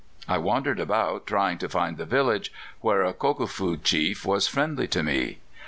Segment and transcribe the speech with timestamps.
[0.27, 5.03] I wandered about, trying to find the village, where a Kokofu chief was friendly to
[5.03, 5.37] me.